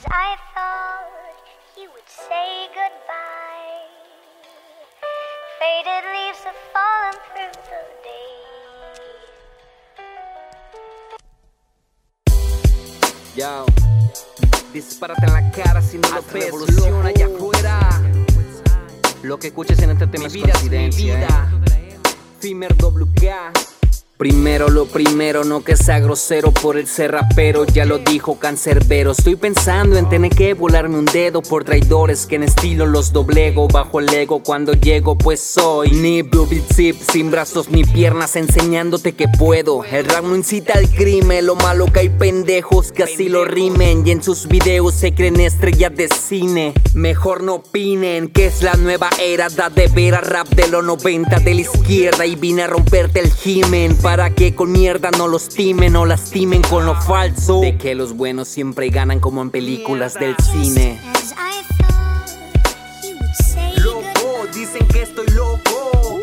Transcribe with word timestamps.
as 0.00 0.06
I 0.10 0.36
thought 0.54 1.36
he 1.76 1.86
would 1.86 2.08
say 2.08 2.68
goodbye. 2.68 3.88
Faded 5.58 6.04
leaves 6.14 6.42
have 6.44 6.60
fallen 6.72 7.16
through 7.34 7.52
the 7.60 7.96
day. 8.08 8.36
Yo, 13.36 13.66
dispárate 14.72 15.26
en 15.26 15.32
la 15.32 15.50
cara 15.50 15.82
si 15.82 15.98
no 15.98 16.08
lo 16.08 16.22
ves. 16.22 16.32
Revolución 16.32 17.06
allá 17.06 17.26
afuera. 17.26 18.02
Lo 19.22 19.38
que 19.38 19.48
escuches 19.48 19.78
en 19.80 19.90
entretenimiento 19.90 20.58
mi 20.62 20.68
vida 20.68 20.84
es 20.86 20.96
mi 20.96 21.04
vida. 21.04 21.52
Fimer 22.40 22.74
WK. 22.74 23.79
Primero 24.20 24.68
lo 24.68 24.84
primero, 24.84 25.44
no 25.44 25.64
que 25.64 25.78
sea 25.78 25.98
grosero 25.98 26.52
por 26.52 26.76
el 26.76 26.86
ser 26.86 27.12
rapero, 27.12 27.64
ya 27.64 27.86
lo 27.86 27.96
dijo 27.96 28.38
Cancerbero. 28.38 29.12
Estoy 29.12 29.36
pensando 29.36 29.96
en 29.96 30.10
tener 30.10 30.30
que 30.30 30.52
volarme 30.52 30.98
un 30.98 31.06
dedo 31.06 31.40
por 31.40 31.64
traidores 31.64 32.26
que 32.26 32.36
en 32.36 32.42
estilo 32.42 32.84
los 32.84 33.14
doblego 33.14 33.66
bajo 33.66 33.98
el 33.98 34.12
ego 34.12 34.42
cuando 34.42 34.74
llego, 34.74 35.16
pues 35.16 35.40
soy 35.40 35.92
ni 35.92 36.20
Blue 36.20 36.46
Zip, 36.74 36.96
sin 37.00 37.30
brazos 37.30 37.70
ni 37.70 37.82
piernas, 37.82 38.36
enseñándote 38.36 39.14
que 39.14 39.26
puedo. 39.26 39.84
El 39.84 40.04
rap 40.04 40.24
no 40.24 40.36
incita 40.36 40.74
al 40.74 40.90
crimen, 40.90 41.46
lo 41.46 41.56
malo 41.56 41.86
que 41.90 42.00
hay 42.00 42.08
pendejos 42.10 42.92
que 42.92 43.04
así 43.04 43.30
lo 43.30 43.46
rimen 43.46 44.06
y 44.06 44.10
en 44.10 44.22
sus 44.22 44.48
videos 44.48 44.92
se 44.96 45.14
creen 45.14 45.40
estrellas 45.40 45.96
de 45.96 46.08
cine. 46.08 46.74
Mejor 46.92 47.42
no 47.42 47.54
opinen 47.54 48.28
que 48.28 48.48
es 48.48 48.62
la 48.62 48.74
nueva 48.74 49.08
era, 49.18 49.48
da 49.48 49.70
de 49.70 49.88
ver 49.88 50.16
a 50.16 50.20
rap 50.20 50.48
de 50.48 50.68
los 50.68 50.84
90 50.84 51.38
de 51.38 51.54
la 51.54 51.60
izquierda 51.62 52.26
y 52.26 52.36
vine 52.36 52.64
a 52.64 52.66
romperte 52.66 53.20
el 53.20 53.32
himen 53.42 53.96
para 54.10 54.30
que 54.30 54.56
con 54.56 54.72
mierda 54.72 55.12
no 55.12 55.28
los 55.28 55.48
timen 55.48 55.94
o 55.94 56.04
lastimen 56.04 56.62
con 56.62 56.84
lo 56.84 57.00
falso. 57.00 57.60
De 57.60 57.78
que 57.78 57.94
los 57.94 58.12
buenos 58.12 58.48
siempre 58.48 58.90
ganan 58.90 59.20
como 59.20 59.40
en 59.40 59.50
películas 59.50 60.14
del 60.14 60.34
cine. 60.38 61.00
Loco, 63.76 64.48
dicen 64.52 64.88
que 64.88 65.02
estoy 65.02 65.28
loco. 65.28 66.18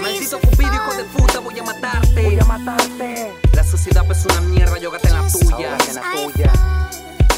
Maldito 0.00 0.40
cupido, 0.40 0.72
hijo 0.72 0.94
de 0.96 1.04
puta, 1.14 1.40
voy 1.40 1.58
a 1.58 1.62
matarte. 1.62 2.22
Voy 2.22 2.38
a 2.40 2.44
matarte. 2.46 3.32
La 3.52 3.64
sociedad 3.64 4.10
es 4.10 4.24
una 4.24 4.40
mierda, 4.40 4.78
yógate 4.78 5.08
en 5.08 5.14
la 5.14 5.28
tuya. 5.28 5.76
as 5.76 5.98
I 5.98 6.00
thought 6.00 6.82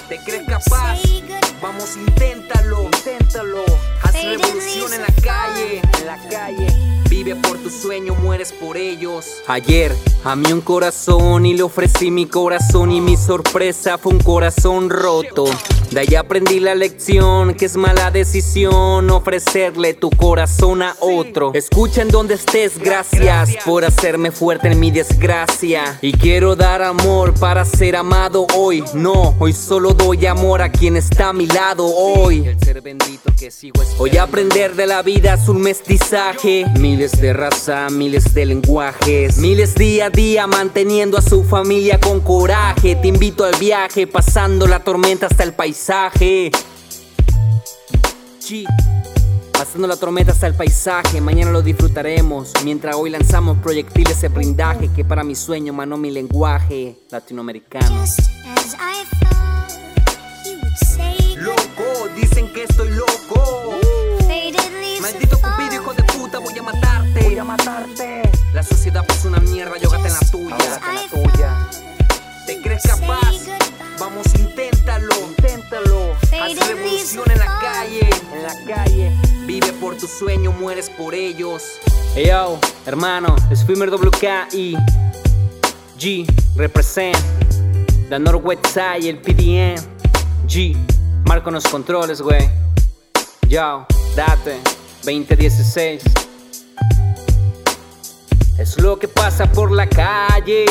¿Te 0.08 0.18
crees 0.18 0.44
capaz? 0.46 1.00
Vamos, 1.60 1.96
inténtalo. 1.96 2.84
Inténtalo. 2.84 3.64
Haz 4.00 4.12
revolución 4.12 4.73
en 4.92 5.00
la 5.02 5.14
calle. 5.22 5.80
En 6.00 6.06
la 6.06 6.18
calle. 6.28 6.66
Vive 7.08 7.36
por 7.36 7.58
tu 7.58 7.70
sueño, 7.70 8.14
mueres 8.14 8.52
por 8.52 8.76
ellos. 8.76 9.26
Ayer 9.46 9.94
amé 10.24 10.52
un 10.52 10.60
corazón 10.60 11.46
y 11.46 11.54
le 11.54 11.62
ofrecí 11.62 12.10
mi 12.10 12.26
corazón 12.26 12.90
y 12.90 13.00
mi 13.00 13.16
sorpresa 13.16 13.98
fue 13.98 14.12
un 14.12 14.20
corazón 14.20 14.90
roto. 14.90 15.44
De 15.90 16.00
ahí 16.00 16.14
aprendí 16.16 16.58
la 16.58 16.74
lección 16.74 17.54
que 17.54 17.66
es 17.66 17.76
mala 17.76 18.10
decisión 18.10 19.08
ofrecerle 19.10 19.94
tu 19.94 20.10
corazón 20.10 20.82
a 20.82 20.96
otro. 20.98 21.52
Escucha 21.54 22.02
en 22.02 22.08
donde 22.08 22.34
estés, 22.34 22.78
gracias 22.78 23.56
por 23.64 23.84
hacerme 23.84 24.32
fuerte 24.32 24.72
en 24.72 24.80
mi 24.80 24.90
desgracia. 24.90 25.98
Y 26.02 26.12
quiero 26.12 26.56
dar 26.56 26.82
amor 26.82 27.32
para 27.34 27.64
ser 27.64 27.94
amado 27.94 28.46
hoy. 28.54 28.82
No, 28.94 29.36
hoy 29.38 29.52
solo 29.52 29.92
doy 29.92 30.26
amor 30.26 30.62
a 30.62 30.72
quien 30.72 30.96
está 30.96 31.28
a 31.28 31.32
mi 31.32 31.46
lado 31.46 31.86
hoy. 31.86 32.44
Hoy 33.98 34.16
aprender 34.16 34.73
de 34.76 34.86
la 34.86 35.02
vida 35.02 35.34
es 35.34 35.48
un 35.48 35.60
mestizaje. 35.60 36.64
Miles 36.78 37.20
de 37.20 37.32
raza, 37.32 37.88
miles 37.90 38.34
de 38.34 38.46
lenguajes. 38.46 39.38
Miles 39.38 39.74
día 39.74 40.06
a 40.06 40.10
día 40.10 40.46
manteniendo 40.46 41.16
a 41.16 41.22
su 41.22 41.44
familia 41.44 42.00
con 42.00 42.20
coraje. 42.20 42.96
Te 42.96 43.08
invito 43.08 43.44
al 43.44 43.54
viaje, 43.56 44.06
pasando 44.06 44.66
la 44.66 44.80
tormenta 44.80 45.26
hasta 45.26 45.44
el 45.44 45.52
paisaje. 45.52 46.50
Chi. 48.38 48.64
Pasando 49.52 49.86
la 49.86 49.96
tormenta 49.96 50.32
hasta 50.32 50.46
el 50.46 50.54
paisaje, 50.54 51.20
mañana 51.20 51.52
lo 51.52 51.62
disfrutaremos. 51.62 52.52
Mientras 52.64 52.96
hoy 52.96 53.10
lanzamos 53.10 53.58
proyectiles 53.58 54.20
de 54.20 54.28
blindaje 54.28 54.90
que 54.94 55.04
para 55.04 55.22
mi 55.22 55.34
sueño 55.34 55.72
manó 55.72 55.96
mi 55.96 56.10
lenguaje 56.10 56.96
latinoamericano. 57.10 58.04
Loco, 61.36 62.08
dicen 62.16 62.52
que 62.52 62.64
estoy 62.64 62.90
loco. 62.90 63.63
Matarte. 67.56 68.22
La 68.52 68.62
sociedad 68.62 69.04
es 69.08 69.24
una 69.24 69.38
mierda, 69.38 69.76
yógate 69.78 70.08
en 70.08 70.14
la 70.14 70.20
tuya. 70.30 70.56
I 70.56 71.08
thought 71.08 71.34
¿Te 72.46 72.60
crees 72.60 72.82
capaz? 72.82 73.34
Vamos, 73.98 74.26
inténtalo. 74.38 75.14
Inténtalo. 75.28 76.12
Haz 76.42 76.68
revolución 76.68 77.30
en 77.30 77.38
la 77.38 77.58
calle. 77.60 78.08
En 78.32 78.42
la 78.42 78.74
calle. 78.74 79.12
Vive 79.46 79.72
por 79.74 79.96
tu 79.96 80.06
sueño, 80.06 80.52
mueres 80.52 80.90
por 80.90 81.14
ellos. 81.14 81.62
Hey 82.14 82.26
yo, 82.28 82.58
hermano, 82.86 83.36
es 83.50 83.64
Fimer 83.64 83.90
WK 83.90 84.52
y 84.52 84.76
G 85.98 86.26
represent. 86.56 87.16
The 88.08 88.18
Northwest 88.18 88.66
Side, 88.66 89.08
el 89.08 89.18
PDN. 89.18 89.76
G, 90.46 90.76
marco 91.26 91.50
los 91.50 91.66
controles, 91.66 92.20
güey. 92.20 92.50
Yo, 93.48 93.86
date, 94.14 94.60
2016. 95.04 96.02
Es 98.56 98.80
lo 98.80 98.96
que 98.98 99.08
pasa 99.08 99.50
por 99.50 99.72
la 99.72 99.88
calle. 99.88 100.64